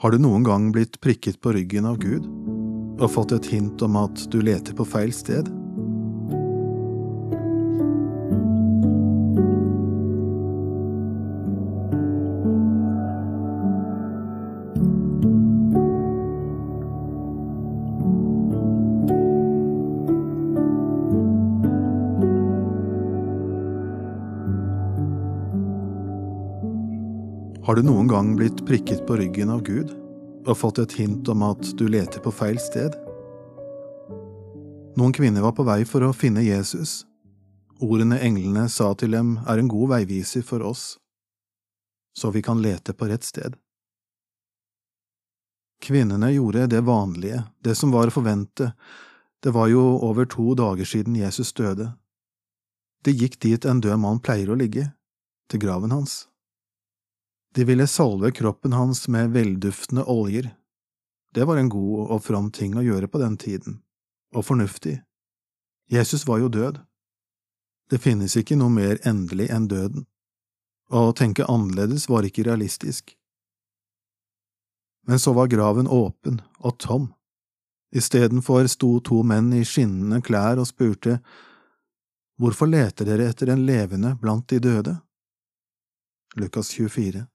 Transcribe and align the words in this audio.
Har 0.00 0.14
du 0.14 0.16
noen 0.16 0.40
gang 0.46 0.70
blitt 0.72 0.94
prikket 1.04 1.42
på 1.44 1.52
ryggen 1.52 1.84
av 1.84 1.98
Gud 2.00 2.24
og 3.00 3.10
fått 3.12 3.34
et 3.36 3.50
hint 3.52 3.82
om 3.84 3.98
at 4.00 4.22
du 4.32 4.38
leter 4.40 4.72
på 4.76 4.86
feil 4.88 5.12
sted? 5.12 5.50
Har 27.70 27.76
du 27.76 27.82
noen 27.86 28.08
gang 28.08 28.32
blitt 28.34 28.66
prikket 28.66 29.04
på 29.06 29.14
ryggen 29.16 29.50
av 29.54 29.60
Gud 29.62 29.92
og 30.42 30.56
fått 30.58 30.80
et 30.82 30.94
hint 30.98 31.28
om 31.30 31.44
at 31.46 31.68
du 31.78 31.84
leter 31.86 32.18
på 32.18 32.32
feil 32.34 32.56
sted? 32.58 32.96
Noen 34.98 35.12
kvinner 35.14 35.44
var 35.44 35.52
på 35.54 35.62
vei 35.68 35.84
for 35.86 36.02
å 36.02 36.08
finne 36.10 36.42
Jesus. 36.42 37.04
Ordene 37.78 38.16
englene 38.26 38.64
sa 38.66 38.88
til 38.98 39.14
dem 39.14 39.36
er 39.46 39.62
en 39.62 39.68
god 39.70 39.92
veiviser 39.92 40.42
for 40.48 40.64
oss, 40.66 40.96
så 42.18 42.32
vi 42.34 42.42
kan 42.42 42.58
lete 42.58 42.90
på 42.90 43.06
rett 43.06 43.28
sted. 43.28 43.54
Kvinnene 45.78 46.32
gjorde 46.34 46.66
det 46.74 46.82
vanlige, 46.90 47.44
det 47.62 47.76
som 47.78 47.94
var 47.94 48.10
å 48.10 48.16
forvente, 48.16 48.72
det 49.46 49.54
var 49.54 49.70
jo 49.70 49.84
over 50.08 50.26
to 50.26 50.56
dager 50.58 50.90
siden 50.90 51.14
Jesus 51.22 51.54
døde. 51.54 51.92
De 53.06 53.14
gikk 53.14 53.38
dit 53.46 53.62
en 53.62 53.78
død 53.78 54.02
mann 54.02 54.18
pleier 54.18 54.50
å 54.50 54.58
ligge, 54.58 54.88
til 55.46 55.62
graven 55.62 55.94
hans. 55.94 56.24
De 57.54 57.64
ville 57.64 57.86
salve 57.86 58.30
kroppen 58.30 58.72
hans 58.72 59.08
med 59.08 59.30
velduftende 59.30 60.04
oljer. 60.04 60.56
Det 61.34 61.44
var 61.44 61.56
en 61.56 61.68
god 61.68 62.10
og 62.10 62.22
from 62.22 62.50
ting 62.50 62.76
å 62.78 62.84
gjøre 62.84 63.08
på 63.10 63.18
den 63.18 63.36
tiden, 63.36 63.80
og 64.34 64.46
fornuftig. 64.46 65.00
Jesus 65.90 66.26
var 66.26 66.38
jo 66.38 66.48
død. 66.48 66.78
Det 67.90 67.98
finnes 67.98 68.36
ikke 68.38 68.58
noe 68.58 68.70
mer 68.70 69.00
endelig 69.06 69.48
enn 69.50 69.66
døden. 69.70 70.06
Å 70.90 71.10
tenke 71.14 71.46
annerledes 71.46 72.06
var 72.10 72.26
ikke 72.26 72.46
realistisk. 72.46 73.16
Men 75.06 75.18
så 75.18 75.34
var 75.34 75.50
graven 75.50 75.90
åpen 75.90 76.38
og 76.58 76.78
tom. 76.78 77.10
Istedenfor 77.90 78.66
sto 78.70 78.92
to 79.02 79.24
menn 79.26 79.50
i 79.54 79.64
skinnende 79.66 80.22
klær 80.22 80.62
og 80.62 80.70
spurte, 80.70 81.18
Hvorfor 82.40 82.70
leter 82.70 83.04
dere 83.04 83.26
etter 83.28 83.50
en 83.52 83.66
levende 83.68 84.14
blant 84.16 84.46
de 84.48 84.62
døde? 84.64 84.94
Lukas 86.40 86.70
24 86.72 87.26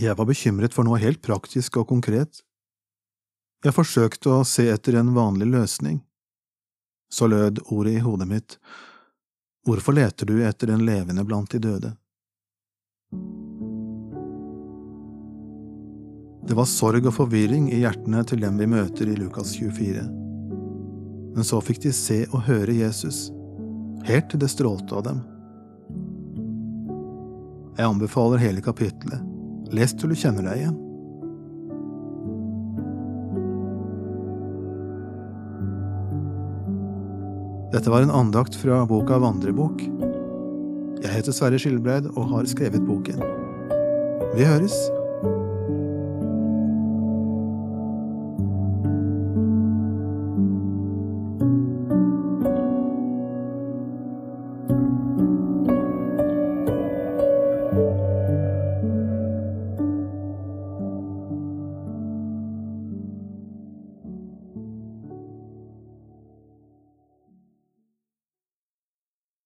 Jeg 0.00 0.16
var 0.16 0.28
bekymret 0.28 0.72
for 0.74 0.88
noe 0.88 1.00
helt 1.02 1.20
praktisk 1.24 1.76
og 1.80 1.88
konkret. 1.90 2.40
Jeg 3.62 3.76
forsøkte 3.76 4.32
å 4.32 4.46
se 4.48 4.64
etter 4.72 4.96
en 4.98 5.12
vanlig 5.14 5.50
løsning. 5.52 6.00
Så 7.12 7.28
lød 7.28 7.60
ordet 7.68 7.98
i 7.98 8.02
hodet 8.02 8.28
mitt, 8.30 8.56
Hvorfor 9.62 9.92
leter 9.92 10.26
du 10.26 10.40
etter 10.42 10.72
en 10.74 10.82
levende 10.84 11.22
blant 11.24 11.50
de 11.50 11.58
døde? 11.58 11.92
Det 16.48 16.56
var 16.58 16.66
sorg 16.66 17.06
og 17.06 17.14
forvirring 17.14 17.68
i 17.70 17.78
hjertene 17.84 18.24
til 18.26 18.42
dem 18.42 18.58
vi 18.58 18.66
møter 18.66 19.06
i 19.06 19.14
Lukas 19.14 19.54
24. 19.54 20.02
Men 21.36 21.46
så 21.46 21.62
fikk 21.62 21.84
de 21.84 21.94
se 21.94 22.24
og 22.32 22.42
høre 22.48 22.74
Jesus, 22.74 23.28
helt 24.08 24.32
til 24.32 24.42
det 24.42 24.50
strålte 24.50 24.98
av 24.98 25.06
dem. 25.06 25.22
Jeg 27.78 27.86
anbefaler 27.86 28.42
hele 28.42 28.64
kapittelet. 28.66 29.31
Les 29.72 29.94
til 29.96 30.12
du 30.12 30.16
kjenner 30.18 30.44
deg 30.44 30.62
igjen. 30.62 30.78
Dette 37.72 37.88
var 37.88 38.04
en 38.04 38.12
andakt 38.12 38.58
fra 38.60 38.82
boka 38.84 39.16
Vandrebok. 39.22 39.80
Jeg 41.02 41.14
heter 41.16 41.32
Sverre 41.32 41.60
Skilbreid 41.60 42.10
og 42.12 42.26
har 42.34 42.50
skrevet 42.52 42.84
boken. 42.84 43.22
Vi 44.36 44.44
høres! 44.44 44.76